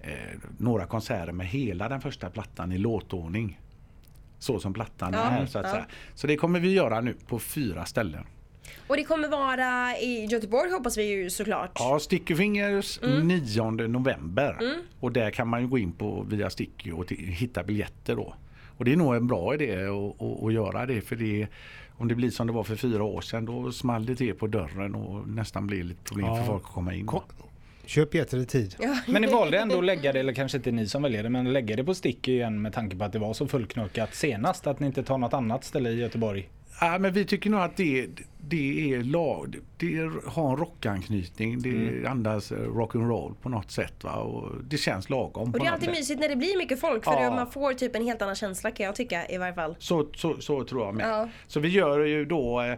eh, 0.00 0.10
några 0.58 0.86
konserter 0.86 1.32
med 1.32 1.46
hela 1.46 1.88
den 1.88 2.00
första 2.00 2.30
plattan 2.30 2.72
i 2.72 2.78
låtordning. 2.78 3.60
Så 4.38 4.60
som 4.60 4.74
plattan 4.74 5.12
Ja, 5.12 5.18
är 5.18 5.46
så 5.46 5.58
att 5.58 5.64
ja. 5.64 5.70
säga. 5.70 5.86
Så 6.14 6.26
det 6.26 6.36
kommer 6.36 6.60
vi 6.60 6.72
göra 6.72 7.00
nu 7.00 7.14
på 7.26 7.38
fyra 7.38 7.84
ställen. 7.84 8.24
Och 8.86 8.96
det 8.96 9.04
kommer 9.04 9.28
vara 9.28 9.96
i 9.98 10.24
Göteborg 10.30 10.70
hoppas 10.70 10.98
vi 10.98 11.02
ju 11.04 11.30
såklart. 11.30 11.70
Ja, 11.74 11.98
Sticky 11.98 12.34
Fingers 12.34 13.00
Mm. 13.02 13.28
9 13.28 13.70
november. 13.88 14.58
Och 15.00 15.12
där 15.12 15.30
kan 15.30 15.48
man 15.48 15.60
ju 15.60 15.66
gå 15.68 15.78
in 15.78 15.92
på 15.92 16.26
via 16.28 16.50
Sticky 16.50 16.90
och 16.92 17.12
hitta 17.12 17.62
biljetter 17.62 18.16
då. 18.16 18.34
Och 18.76 18.84
det 18.84 18.92
är 18.92 18.96
nog 18.96 19.14
en 19.14 19.26
bra 19.26 19.54
idé 19.54 19.72
att, 19.84 20.22
att, 20.22 20.44
att 20.44 20.52
göra 20.52 20.86
det 20.86 21.00
för 21.00 21.16
det 21.16 21.46
om 21.96 22.08
det 22.08 22.14
blir 22.14 22.30
som 22.30 22.46
det 22.46 22.52
var 22.52 22.64
för 22.64 22.76
fyra 22.76 23.02
år 23.04 23.20
sedan 23.20 23.44
då 23.44 23.72
small 23.72 24.06
det 24.06 24.16
till 24.16 24.34
på 24.34 24.46
dörren 24.46 24.94
och 24.94 25.28
nästan 25.28 25.66
blir 25.66 25.84
lite 25.84 26.02
problem 26.04 26.26
Ja. 26.26 26.36
för 26.36 26.44
folk 26.44 26.64
att 26.64 26.72
komma 26.72 26.94
in. 26.94 27.06
Kom. 27.06 27.20
Köp 27.86 28.10
biljetter 28.10 28.38
i 28.38 28.46
tid. 28.46 28.76
Men 29.06 29.22
ni 29.22 29.28
valde 29.28 29.58
ändå 29.58 29.78
att 29.78 29.84
lägga 29.84 30.12
det, 30.12 30.20
eller 30.20 30.32
kanske 30.32 30.58
inte 30.58 30.70
ni 30.72 30.86
som 30.86 31.02
väljer 31.02 31.22
det, 31.22 31.28
men 31.30 31.52
lägga 31.52 31.76
det 31.76 31.84
på 31.84 31.94
Sticky 31.94 32.32
igen 32.32 32.62
med 32.62 32.72
tanke 32.72 32.96
på 32.96 33.04
att 33.04 33.12
det 33.12 33.18
var 33.18 33.32
så 33.34 33.46
fullknökat 33.46 34.14
senast. 34.14 34.66
Att 34.66 34.80
ni 34.80 34.86
inte 34.86 35.02
tar 35.02 35.18
något 35.18 35.34
annat 35.34 35.64
ställe 35.64 35.90
i 35.90 35.94
Göteborg. 36.00 36.48
Ja, 36.80 36.98
men 36.98 37.12
vi 37.12 37.24
tycker 37.24 37.50
nog 37.50 37.60
att 37.60 37.76
det, 37.76 38.06
det 38.40 38.94
är 38.94 39.02
lag, 39.02 39.56
det 39.76 39.96
är, 39.96 40.28
har 40.30 40.50
en 40.50 40.56
rockanknytning. 40.56 41.62
Det 41.62 41.70
Mm. 41.70 42.06
andas 42.06 42.52
eh, 42.52 42.56
rock'n'roll 42.58 43.34
på 43.42 43.48
något 43.48 43.70
sätt. 43.70 44.04
Va? 44.04 44.12
Och 44.14 44.64
det 44.64 44.76
känns 44.78 45.10
lagom. 45.10 45.46
Och 45.48 45.52
på 45.52 45.58
det 45.58 45.66
är 45.66 45.70
alltid 45.72 45.84
sätt. 45.88 45.96
mysigt 45.98 46.20
när 46.20 46.28
det 46.28 46.36
blir 46.36 46.58
mycket 46.58 46.80
folk 46.80 47.04
för 47.04 47.12
Ja. 47.22 47.30
man 47.36 47.50
får 47.50 47.72
typ 47.74 47.96
en 47.96 48.02
helt 48.04 48.22
annan 48.22 48.34
känsla 48.34 48.70
kan 48.70 48.86
jag 48.86 48.94
tycka 48.94 49.28
i 49.28 49.38
varje 49.38 49.54
fall. 49.54 49.76
Så, 49.78 50.08
så, 50.16 50.40
så 50.40 50.64
tror 50.64 50.84
jag 50.84 50.94
med. 50.94 51.08
Ja. 51.08 51.28
Så 51.46 51.60
vi 51.60 51.68
gör 51.68 52.00
ju 52.00 52.24
då 52.24 52.62
eh, 52.62 52.74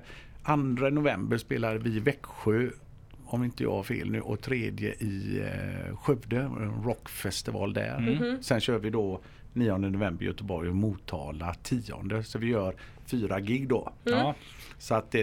2 0.46 0.56
november 0.90 1.38
spelar 1.38 1.76
vi 1.76 1.96
i 1.96 2.00
Växjö 2.00 2.68
om 3.28 3.44
inte 3.44 3.62
jag 3.62 3.72
har 3.72 3.82
fel 3.82 4.10
nu 4.10 4.20
och 4.20 4.40
tredje 4.40 4.92
i 4.94 5.42
eh, 5.44 5.96
Skövde, 5.96 6.36
en 6.36 6.82
rockfestival 6.84 7.72
där. 7.72 7.98
Mhm. 7.98 8.42
Sen 8.42 8.60
kör 8.60 8.78
vi 8.78 8.90
då 8.90 9.20
9 9.56 9.78
november 9.78 10.24
i 10.24 10.26
Göteborg 10.26 10.68
och 10.68 10.76
Motala 10.76 11.54
10 11.62 12.22
så 12.24 12.38
vi 12.38 12.46
gör 12.46 12.74
fyra 13.06 13.40
gig 13.40 13.68
då. 13.68 13.92
Ja. 14.04 14.34
Så 14.78 14.94
att 14.94 15.10
det, 15.10 15.22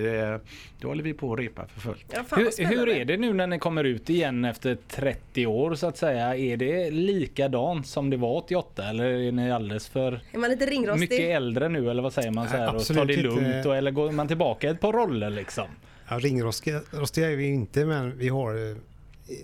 det 0.79 0.87
håller 0.87 1.03
vi 1.03 1.13
på 1.13 1.33
att 1.33 1.39
repa 1.39 1.65
för 1.67 1.81
fullt. 1.81 2.05
Ja, 2.13 2.23
Hur, 2.35 2.65
hur 2.65 2.89
är 2.89 3.05
det 3.05 3.17
nu 3.17 3.33
när 3.33 3.47
ni 3.47 3.59
kommer 3.59 3.83
ut 3.83 4.09
igen 4.09 4.45
efter 4.45 4.77
30 4.87 5.45
år 5.45 5.75
så 5.75 5.87
att 5.87 5.97
säga? 5.97 6.35
Är 6.37 6.57
det 6.57 6.91
likadant 6.91 7.87
som 7.87 8.09
det 8.09 8.17
var 8.17 8.35
88 8.37 8.89
eller 8.89 9.05
är 9.05 9.31
ni 9.31 9.51
alldeles 9.51 9.87
för 9.87 10.21
Är 10.31 10.37
man 10.37 10.49
lite 10.49 10.65
ringrostig? 10.65 10.99
mycket 10.99 11.19
äldre 11.19 11.69
nu 11.69 11.89
eller 11.89 12.03
vad 12.03 12.13
säger 12.13 12.31
man 12.31 12.49
så 12.49 12.57
här, 12.57 12.75
och 12.75 12.85
tar 12.85 13.05
det 13.05 13.17
lugnt 13.17 13.65
och, 13.65 13.75
eller 13.75 13.91
går 13.91 14.11
man 14.11 14.27
tillbaka 14.27 14.69
ett 14.69 14.79
par 14.79 14.93
roller 14.93 15.29
liksom? 15.29 15.67
Ja, 16.09 16.19
ringrostiga 16.19 16.81
rostiga 16.91 17.31
är 17.31 17.35
vi 17.35 17.45
inte 17.45 17.85
men 17.85 18.17
vi 18.17 18.29
har 18.29 18.71
eh, 18.71 18.77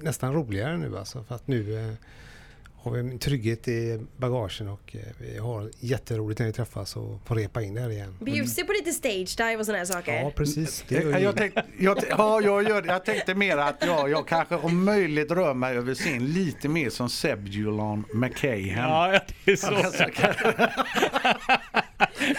nästan 0.02 0.34
roligare 0.34 0.78
nu 0.78 0.98
alltså. 0.98 1.24
För 1.24 1.36
att 1.36 1.48
nu 1.48 1.76
eh, 1.88 1.94
har 2.82 2.92
vi 2.92 3.00
en 3.00 3.20
trygghet 3.20 3.68
i 3.68 4.00
bagagen 4.18 4.68
och 4.68 4.96
eh, 4.96 5.02
vi 5.18 5.38
har 5.38 5.70
jätteroligt 5.80 6.40
när 6.40 6.48
vi 6.48 6.54
träffas 6.54 6.96
och 6.96 7.20
får 7.26 7.36
repa 7.36 7.62
in 7.62 7.74
det 7.74 7.82
här 7.82 7.90
igen. 7.90 8.16
Bjussig 8.20 8.68
på 8.68 8.74
lite 8.74 8.92
stage 8.92 9.38
dive 9.38 9.58
och 9.58 9.66
såna 9.66 9.78
här 9.78 9.86
saker. 9.86 10.14
Ja 10.14 10.32
precis. 10.36 10.84
Det 10.88 10.96
gör 10.96 11.20
Jag, 11.20 11.38
tänkte, 11.38 11.66
jag, 11.80 11.98
ja, 12.10 12.42
jag, 12.42 12.70
gör, 12.70 12.84
jag 12.88 13.06
tänkte 13.06 13.36
mer 13.36 13.58
att 13.58 13.84
jag, 13.86 14.10
jag 14.10 14.28
kanske 14.28 14.56
om 14.56 14.86
möjligt 14.86 15.32
rör 15.32 15.54
mig 15.54 15.78
över 15.78 15.96
scen 15.96 16.34
lite 16.34 16.70
mer 16.70 16.90
som 16.90 17.10
Sebulon 17.10 18.06
McCahan. 18.14 19.12
Ja, 19.14 19.20
det 19.46 19.52
är 19.52 19.56
så. 19.56 19.70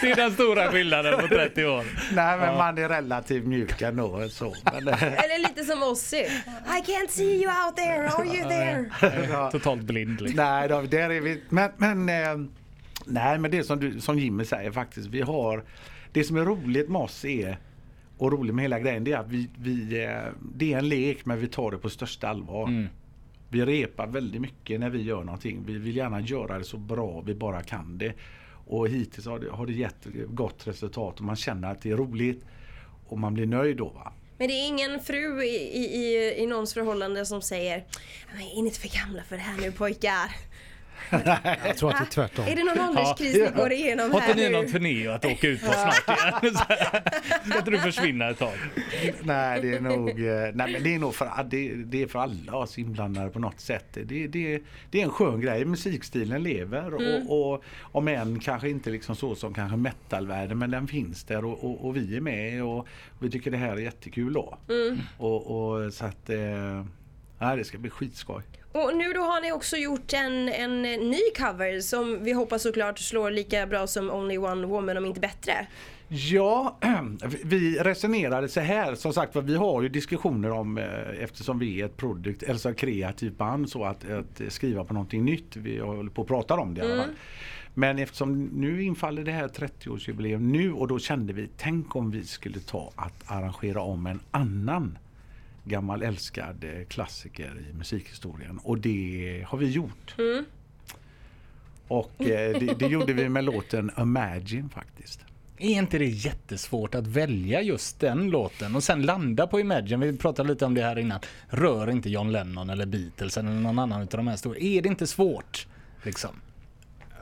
det 0.01 0.11
är 0.11 0.15
den 0.15 0.31
stora 0.31 0.71
skillnaden 0.71 1.19
på 1.19 1.27
30 1.27 1.65
år. 1.65 1.85
Nej 2.15 2.37
men 2.37 2.57
man 2.57 2.77
är 2.77 2.89
relativt 2.89 3.45
mjuk 3.45 3.81
ändå. 3.81 4.29
Så. 4.29 4.55
Men, 4.63 4.87
Eller 4.87 5.39
lite 5.47 5.63
som 5.63 5.83
Ozzy. 5.83 6.17
I 6.17 6.81
can't 6.85 7.09
see 7.09 7.43
you 7.43 7.51
out 7.65 7.75
there, 7.75 8.09
are 8.09 8.25
you 8.25 8.49
there? 8.49 9.51
Totalt 9.51 9.81
blind 9.81 10.21
liksom. 10.21 10.45
nej, 10.45 10.69
då, 10.69 10.81
där 10.81 11.09
är 11.09 11.21
vi. 11.21 11.43
Men, 11.49 11.71
men, 11.77 12.09
eh, 12.09 12.47
nej, 13.05 13.37
men 13.37 13.51
det 13.51 13.63
som, 13.63 13.79
du, 13.79 14.01
som 14.01 14.19
Jimmy 14.19 14.45
säger 14.45 14.71
faktiskt. 14.71 15.07
Vi 15.07 15.21
har, 15.21 15.63
det 16.11 16.23
som 16.23 16.37
är 16.37 16.45
roligt 16.45 16.89
med 16.89 17.01
oss 17.01 17.25
är 17.25 17.57
och 18.17 18.31
roligt 18.31 18.55
med 18.55 18.63
hela 18.63 18.79
grejen 18.79 19.03
det 19.03 19.11
är 19.11 19.17
att 19.17 19.29
vi, 19.29 19.49
vi, 19.57 20.03
eh, 20.03 20.33
det 20.55 20.73
är 20.73 20.77
en 20.77 20.89
lek 20.89 21.25
men 21.25 21.39
vi 21.39 21.47
tar 21.47 21.71
det 21.71 21.77
på 21.77 21.89
största 21.89 22.27
allvar. 22.27 22.67
Mm. 22.67 22.87
Vi 23.49 23.65
repar 23.65 24.07
väldigt 24.07 24.41
mycket 24.41 24.79
när 24.79 24.89
vi 24.89 25.01
gör 25.01 25.23
någonting. 25.23 25.63
Vi 25.65 25.77
vill 25.77 25.95
gärna 25.95 26.21
göra 26.21 26.57
det 26.57 26.63
så 26.63 26.77
bra 26.77 27.21
vi 27.25 27.35
bara 27.35 27.63
kan 27.63 27.97
det. 27.97 28.13
Och 28.67 28.87
hittills 28.89 29.25
har 29.25 29.39
det, 29.39 29.51
har 29.51 29.65
det 29.65 29.73
gett 29.73 30.07
gott 30.27 30.67
resultat 30.67 31.19
och 31.19 31.25
man 31.25 31.35
känner 31.35 31.71
att 31.71 31.81
det 31.81 31.91
är 31.91 31.95
roligt 31.97 32.45
och 33.07 33.19
man 33.19 33.33
blir 33.33 33.45
nöjd 33.45 33.77
då. 33.77 33.89
Va? 33.89 34.13
Men 34.37 34.47
det 34.47 34.53
är 34.53 34.67
ingen 34.67 34.99
fru 34.99 35.43
i, 35.43 35.55
i, 35.55 35.83
i, 35.83 36.33
i 36.43 36.45
någons 36.45 36.73
förhållande 36.73 37.25
som 37.25 37.41
säger 37.41 37.85
"Men 38.33 38.41
Är 38.41 38.61
ni 38.61 38.67
inte 38.67 38.79
för 38.79 39.05
gamla 39.05 39.23
för 39.23 39.35
det 39.35 39.41
här 39.41 39.57
nu 39.57 39.71
pojkar? 39.71 40.35
Jag 41.65 41.77
tror 41.77 41.89
att 41.89 41.97
det 41.97 42.03
är 42.03 42.05
tvärtom. 42.05 42.45
Är 42.47 42.55
det 42.55 42.63
någon 42.63 42.89
ålderskris 42.89 43.33
ni 43.33 43.51
går 43.55 43.71
igenom 43.71 44.11
Har 44.11 44.19
här 44.19 44.29
inte 44.29 44.41
ni 44.41 44.49
nu? 44.49 44.55
någon 44.55 44.71
turné 44.71 45.07
att 45.07 45.25
åka 45.25 45.47
ut 45.47 45.61
på 45.65 45.71
snart 45.71 46.41
igen? 46.41 46.55
Ska 47.45 47.57
inte 47.57 47.71
du 47.71 47.79
försvinna 47.79 48.29
ett 48.29 48.39
tag? 48.39 48.53
Nej, 49.23 49.61
det 49.61 49.75
är 49.75 49.81
nog, 49.81 50.09
eh, 50.09 50.15
nej, 50.53 50.71
men 50.73 50.83
det 50.83 50.95
är 50.95 50.99
nog 50.99 51.15
för, 51.15 51.43
det, 51.49 51.73
det 51.75 52.01
är 52.03 52.07
för 52.07 52.19
alla 52.19 52.55
oss 52.55 52.77
inblandade 52.77 53.29
på 53.29 53.39
något 53.39 53.59
sätt. 53.59 53.85
Det, 54.03 54.27
det, 54.27 54.61
det 54.91 54.99
är 54.99 55.03
en 55.03 55.09
skön 55.11 55.41
grej. 55.41 55.65
Musikstilen 55.65 56.43
lever 56.43 56.93
och, 56.93 57.51
och 57.51 57.63
om 57.81 58.07
än 58.07 58.39
kanske 58.39 58.69
inte 58.69 58.89
liksom 58.89 59.15
så 59.15 59.35
som 59.35 59.53
kanske 59.53 59.77
metalvärlden 59.77 60.57
men 60.57 60.71
den 60.71 60.87
finns 60.87 61.23
där 61.23 61.45
och, 61.45 61.63
och, 61.63 61.85
och 61.85 61.95
vi 61.95 62.17
är 62.17 62.21
med 62.21 62.63
och 62.63 62.87
vi 63.19 63.29
tycker 63.31 63.51
det 63.51 63.57
här 63.57 63.71
är 63.71 63.77
jättekul 63.77 64.33
då. 64.33 64.57
Och, 65.17 65.73
och 65.75 65.93
så 65.93 66.05
att 66.05 66.29
eh, 66.29 66.85
nej, 67.41 67.57
det 67.57 67.63
ska 67.63 67.77
bli 67.77 67.89
skitskoj. 67.89 68.43
Och 68.71 68.97
nu 68.97 69.13
då 69.13 69.21
har 69.21 69.41
ni 69.41 69.51
också 69.51 69.77
gjort 69.77 70.13
en, 70.13 70.49
en 70.49 70.81
ny 70.81 71.19
cover 71.37 71.79
som 71.79 72.23
vi 72.23 72.31
hoppas 72.31 72.63
såklart 72.63 72.99
slår 72.99 73.31
lika 73.31 73.67
bra 73.67 73.87
som 73.87 74.09
Only 74.09 74.37
One 74.37 74.67
Woman 74.67 74.97
om 74.97 75.05
inte 75.05 75.19
bättre. 75.19 75.67
Ja, 76.07 76.77
vi 77.43 77.79
resonerade 77.79 78.49
så 78.49 78.59
här. 78.59 78.95
Som 78.95 79.13
sagt 79.13 79.35
vi 79.35 79.55
har 79.55 79.81
ju 79.81 79.89
diskussioner 79.89 80.51
om 80.51 80.77
eh, 80.77 80.85
eftersom 81.19 81.59
vi 81.59 81.81
är 81.81 81.85
ett 81.85 81.97
produkt, 81.97 82.43
ett 82.43 82.77
kreativt 82.77 83.37
band 83.37 83.69
så 83.69 83.83
att, 83.83 84.09
att 84.09 84.41
skriva 84.53 84.83
på 84.83 84.93
någonting 84.93 85.25
nytt. 85.25 85.55
Vi 85.55 85.79
håller 85.79 86.09
på 86.09 86.21
att 86.21 86.27
prata 86.27 86.55
om 86.55 86.73
det 86.73 86.81
i 86.81 86.91
alla 86.91 87.03
fall. 87.03 87.13
Men 87.73 87.99
eftersom 87.99 88.43
nu 88.43 88.83
infaller 88.83 89.23
det 89.23 89.31
här 89.31 89.47
30-årsjubileum 89.47 90.39
nu 90.39 90.73
och 90.73 90.87
då 90.87 90.99
kände 90.99 91.33
vi, 91.33 91.49
tänk 91.57 91.95
om 91.95 92.11
vi 92.11 92.23
skulle 92.23 92.59
ta 92.59 92.91
att 92.95 93.23
arrangera 93.25 93.81
om 93.81 94.05
en 94.07 94.19
annan 94.31 94.97
gammal 95.63 96.03
älskad 96.03 96.63
eh, 96.63 96.85
klassiker 96.87 97.63
i 97.69 97.73
musikhistorien 97.73 98.57
och 98.57 98.77
det 98.77 99.45
har 99.47 99.57
vi 99.57 99.69
gjort. 99.71 100.15
Och 101.87 102.21
eh, 102.21 102.59
det, 102.59 102.79
det 102.79 102.85
gjorde 102.87 103.13
vi 103.13 103.29
med 103.29 103.43
låten 103.43 103.91
Imagine 103.97 104.69
faktiskt. 104.69 105.19
Är 105.57 105.69
inte 105.69 105.97
det 105.97 106.05
jättesvårt 106.05 106.95
att 106.95 107.07
välja 107.07 107.61
just 107.61 107.99
den 107.99 108.29
låten 108.29 108.75
och 108.75 108.83
sen 108.83 109.01
landa 109.01 109.47
på 109.47 109.59
Imagine? 109.59 109.99
Vi 109.99 110.17
pratade 110.17 110.49
lite 110.49 110.65
om 110.65 110.73
det 110.73 110.81
här 110.81 110.99
innan. 110.99 111.19
Rör 111.49 111.89
inte 111.89 112.09
John 112.09 112.31
Lennon 112.31 112.69
eller 112.69 112.85
Beatles 112.85 113.37
eller 113.37 113.49
någon 113.49 113.79
annan 113.79 114.01
av 114.01 114.07
de 114.07 114.27
här 114.27 114.35
stora. 114.35 114.57
Är 114.57 114.81
det 114.81 114.89
inte 114.89 115.07
svårt? 115.07 115.67
Liksom? 116.03 116.29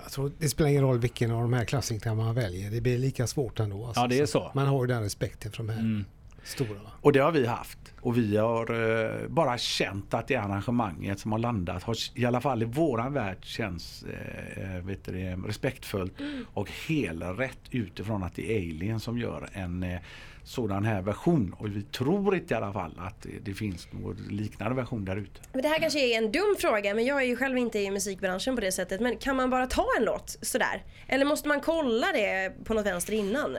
Jag 0.04 0.12
tror 0.12 0.32
det 0.40 0.50
spelar 0.50 0.70
ingen 0.70 0.84
roll 0.84 1.00
vilken 1.00 1.32
av 1.32 1.42
de 1.42 1.54
här 1.54 1.66
klassikerna 1.66 2.16
man 2.16 2.36
väljer. 2.36 2.72
Det 2.72 2.82
blir 2.82 2.98
lika 2.98 3.28
svårt 3.28 3.60
ändå. 3.60 3.86
alltså. 3.86 4.02
Ja, 4.02 4.08
det 4.08 4.20
är 4.20 4.26
så. 4.26 4.52
Man 4.56 4.68
har 4.68 4.84
ju 4.84 4.88
den 4.88 5.04
respekten 5.04 5.52
för 5.52 5.58
de 5.58 5.70
här 5.70 6.06
stora. 6.44 6.80
Och 7.02 7.14
det 7.14 7.20
har 7.20 7.32
vi 7.32 7.46
haft. 7.46 7.78
Och 8.02 8.18
vi 8.18 8.38
har 8.38 8.72
eh, 8.72 9.28
bara 9.28 9.58
känt 9.58 10.14
att 10.14 10.28
det 10.28 10.36
arrangemanget 10.36 11.20
som 11.20 11.32
har 11.32 11.40
landat 11.40 11.84
har 11.84 11.96
i 12.16 12.26
alla 12.26 12.42
fall 12.42 12.62
i 12.62 12.66
våran 12.66 13.14
värld 13.14 13.38
känns 13.42 14.04
eh, 14.04 14.76
eh, 14.76 14.82
vet 14.82 15.06
du, 15.06 15.12
respektfullt 15.48 16.14
och 16.54 16.72
helrätt 16.88 17.60
utifrån 17.72 18.24
att 18.24 18.36
det 18.36 18.52
är 18.52 18.58
Alien 18.58 19.00
som 19.00 19.18
gör 19.18 19.50
en 19.54 19.84
eh, 19.84 20.00
sådan 20.44 20.86
här 20.86 21.02
version. 21.02 21.56
Och 21.60 21.68
vi 21.68 21.82
tror 21.82 22.36
inte 22.36 22.54
i 22.54 22.58
alla 22.58 22.74
fall 22.74 23.00
att 23.00 23.22
det, 23.22 23.30
det 23.44 23.54
finns 23.54 23.88
någon 23.92 24.16
liknande 24.30 24.76
version 24.76 25.06
där 25.06 25.16
ute. 25.18 25.42
Men 25.54 25.62
det 25.62 25.68
här 25.68 25.80
kanske 25.80 26.00
är 26.00 26.18
en 26.18 26.32
dum 26.32 26.56
fråga 26.60 26.94
men 26.94 27.06
jag 27.06 27.22
är 27.22 27.26
ju 27.26 27.36
själv 27.36 27.58
inte 27.58 27.80
i 27.80 27.92
musikbranschen 27.92 28.56
på 28.56 28.62
det 28.62 28.72
sättet. 28.72 29.02
Men 29.02 29.18
kan 29.18 29.36
man 29.36 29.50
bara 29.50 29.68
ta 29.68 29.86
en 29.98 30.06
låt 30.06 30.38
sådär? 30.42 30.84
Eller 31.08 31.26
måste 31.26 31.48
man 31.48 31.62
kolla 31.62 32.08
det 32.14 32.54
på 32.66 32.74
något 32.74 32.86
vänster 32.86 33.14
innan? 33.14 33.58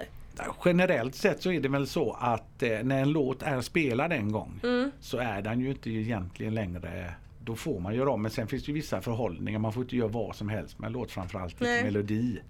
Generellt 0.65 1.15
sett 1.15 1.43
så 1.43 1.53
är 1.53 1.61
det 1.61 1.69
väl 1.69 1.87
så 1.87 2.13
att 2.13 2.63
eh, 2.63 2.83
när 2.83 3.03
en 3.03 3.13
låt 3.13 3.43
är 3.43 3.61
spelad 3.61 4.13
en 4.13 4.33
gång 4.33 4.61
så 5.01 5.19
är 5.19 5.43
den 5.43 5.61
ju 5.61 5.71
inte 5.71 5.91
egentligen 5.91 6.55
längre 6.55 7.15
då 7.45 7.57
får 7.57 7.81
man 7.81 7.95
göra 7.95 8.11
om 8.11 8.23
men 8.23 8.31
sen 8.31 8.47
finns 8.47 8.65
det 8.65 8.69
ju 8.69 8.75
vissa 8.75 9.01
förhållningar. 9.01 9.59
Man 9.59 9.73
får 9.73 9.83
inte 9.83 9.97
göra 9.97 10.09
vad 10.09 10.37
som 10.37 10.49
helst 10.49 10.79
med 10.79 10.87
en 10.87 10.93
låt 10.93 11.11
framförallt 11.11 11.61
lite 11.61 11.73
Nej. 11.73 11.85
melodi. 11.85 12.41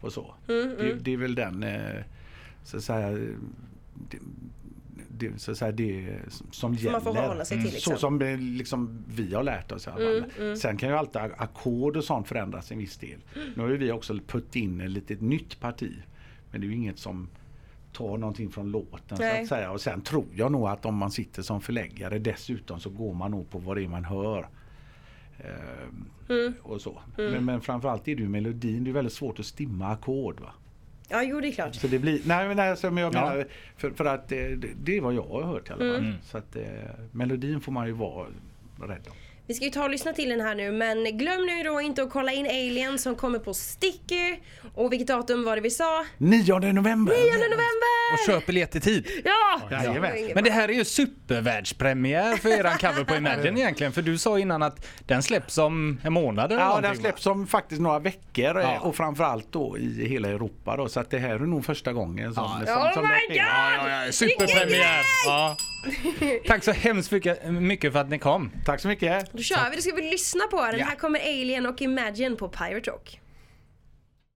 Och 0.00 0.12
så. 0.12 0.34
Det, 0.46 0.94
det 1.00 1.12
är 1.12 1.16
väl 1.16 1.34
den 1.34 1.62
eh, 1.62 2.02
så 2.64 2.76
att 2.76 2.82
säga 2.82 3.10
det, 4.10 4.18
det, 5.08 5.40
så 5.40 5.50
att 5.50 5.58
säga, 5.58 5.72
det 5.72 6.18
som 6.50 6.74
gäller. 6.74 6.92
man 6.92 7.00
får 7.00 7.14
förhålla 7.14 7.44
sig 7.44 7.62
till, 7.62 7.72
liksom. 7.72 7.92
Så 7.92 7.98
som 7.98 8.22
eh, 8.22 8.38
liksom, 8.38 9.04
vi 9.08 9.34
har 9.34 9.42
lärt 9.42 9.72
oss 9.72 9.88
alla 9.88 9.96
fall. 9.96 10.56
Sen 10.56 10.76
kan 10.76 10.88
ju 10.88 10.94
alltid 10.96 11.22
ackord 11.22 11.96
och 11.96 12.04
sånt 12.04 12.28
förändras 12.28 12.72
en 12.72 12.78
viss 12.78 12.96
del. 12.96 13.18
Nu 13.54 13.62
har 13.62 13.68
ju 13.68 13.76
vi 13.76 13.92
också 13.92 14.18
putt 14.26 14.56
in 14.56 14.80
ett 14.80 14.90
litet 14.90 15.20
nytt 15.20 15.60
parti. 15.60 15.92
Men 16.52 16.60
det 16.60 16.66
är 16.66 16.68
ju 16.68 16.74
inget 16.74 16.98
som 16.98 17.28
tar 17.92 18.18
någonting 18.18 18.50
från 18.50 18.70
låten 18.70 19.16
så 19.16 19.22
Nej. 19.22 19.42
att 19.42 19.48
säga. 19.48 19.70
Och 19.70 19.80
sen 19.80 20.00
tror 20.00 20.24
jag 20.34 20.52
nog 20.52 20.68
att 20.68 20.84
om 20.86 20.94
man 20.96 21.10
sitter 21.10 21.42
som 21.42 21.60
förläggare 21.60 22.18
dessutom 22.18 22.80
så 22.80 22.90
går 22.90 23.14
man 23.14 23.30
nog 23.30 23.50
på 23.50 23.58
vad 23.58 23.76
det 23.76 23.84
är 23.84 23.88
man 23.88 24.04
hör. 24.04 24.48
Ehm, 25.38 26.54
Och 26.62 26.80
så. 26.80 27.00
Men, 27.16 27.44
men 27.44 27.60
framförallt 27.60 28.08
är 28.08 28.16
det 28.16 28.22
ju 28.22 28.28
melodin. 28.28 28.84
Det 28.84 28.90
är 28.90 28.92
väldigt 28.92 29.12
svårt 29.12 29.38
att 29.38 29.46
stimma 29.46 29.88
ackord. 29.88 30.40
Va? 30.40 30.52
Ja, 31.08 31.22
jo 31.22 31.40
det 31.40 31.48
är 31.48 31.52
klart. 31.52 31.74
Så 31.74 31.86
det 31.86 31.98
blir, 31.98 32.20
nej 32.24 32.48
men 32.48 32.58
alltså, 32.70 32.90
men 32.90 33.02
jag 33.04 33.14
Ja. 33.14 33.20
menar, 33.30 33.46
för, 33.76 33.90
för 33.90 34.04
att 34.04 34.32
eh, 34.32 34.38
det, 34.38 34.68
det 34.82 34.96
är 34.96 35.00
vad 35.00 35.14
jag 35.14 35.22
har 35.22 35.42
hört 35.42 35.70
i 35.70 35.72
alla 35.72 35.94
fall. 35.94 36.14
Så 36.22 36.38
att 36.38 36.56
eh, 36.56 36.62
melodin 37.12 37.60
får 37.60 37.72
man 37.72 37.86
ju 37.86 37.92
vara 37.92 38.26
rädd 38.80 39.06
om. 39.10 39.16
Vi 39.46 39.54
ska 39.54 39.64
ju 39.64 39.70
ta 39.70 39.84
och 39.84 39.90
lyssna 39.90 40.12
till 40.12 40.28
den 40.28 40.40
här 40.40 40.54
nu 40.54 40.72
men 40.72 41.18
glöm 41.18 41.46
nu 41.46 41.62
då 41.62 41.80
inte 41.80 42.02
att 42.02 42.10
kolla 42.10 42.32
in 42.32 42.46
Alien 42.46 42.98
som 42.98 43.16
kommer 43.16 43.38
på 43.38 43.54
Sticky. 43.54 44.36
Och 44.74 44.92
vilket 44.92 45.08
datum 45.08 45.44
var 45.44 45.56
det 45.56 45.62
vi 45.62 45.70
sa? 45.70 46.06
9 46.18 46.58
november! 46.58 47.12
9 47.12 47.32
november! 47.32 48.01
Och 48.12 48.18
köp 48.26 48.46
biljett 48.46 48.76
i 48.76 48.80
tid. 48.80 49.06
Ja! 49.24 49.60
Jajamän. 49.70 50.30
Men 50.34 50.44
det 50.44 50.50
här 50.50 50.68
är 50.68 50.72
ju 50.72 50.84
supervärldspremiär 50.84 52.36
för 52.36 52.48
eran 52.48 52.78
cover 52.78 53.04
på 53.04 53.14
Imagine 53.14 53.58
egentligen. 53.58 53.92
För 53.92 54.02
du 54.02 54.18
sa 54.18 54.38
innan 54.38 54.62
att 54.62 54.86
den 55.06 55.22
släpps 55.22 55.58
om 55.58 56.00
en 56.04 56.12
månad 56.12 56.52
eller 56.52 56.62
Ja, 56.62 56.66
någonting, 56.68 56.90
den 56.92 57.00
släpps 57.00 57.26
om 57.26 57.46
faktiskt 57.46 57.80
några 57.80 57.98
veckor 57.98 58.58
eh, 58.60 58.62
Ja. 58.62 58.78
och 58.80 58.96
framförallt 58.96 59.52
då 59.52 59.78
i 59.78 60.06
hela 60.08 60.28
Europa 60.28 60.76
då. 60.76 60.88
Så 60.88 61.00
att 61.00 61.10
det 61.10 61.18
här 61.18 61.30
är 61.34 61.38
nog 61.38 61.64
första 61.64 61.92
gången 61.92 62.34
som, 62.34 62.48
som, 62.66 62.76
Oh 62.78 62.92
som 62.92 63.02
my 63.02 63.08
det 63.08 63.18
sker. 63.20 63.28
god! 63.28 63.90
Ja, 63.90 64.04
ja, 64.06 64.12
superpremiär! 64.12 65.02
Ja. 65.26 65.56
Tack 66.46 66.64
så 66.64 66.72
hemskt 66.72 67.10
mycket, 67.12 67.44
mycket 67.52 67.92
för 67.92 68.00
att 68.00 68.08
ni 68.10 68.18
kom. 68.18 68.50
Tack 68.66 68.80
så 68.80 68.88
mycket! 68.88 69.32
Då 69.32 69.42
kör 69.42 69.70
vi, 69.70 69.76
då 69.76 69.82
ska 69.82 69.94
vi 69.94 70.10
lyssna 70.10 70.44
på 70.50 70.66
den. 70.72 70.80
Här 70.80 70.94
kommer 70.96 71.20
Alien 71.20 71.66
och 71.66 71.82
Imagine 71.82 72.36
på 72.36 72.48
Pirate 72.48 72.90
Rock. 72.90 73.18